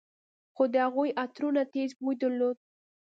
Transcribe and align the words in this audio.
خو 0.55 0.63
د 0.73 0.75
هغوى 0.85 1.09
عطرونو 1.21 1.61
تېز 1.73 1.89
بوى 1.99 2.15
درلود. 2.21 2.57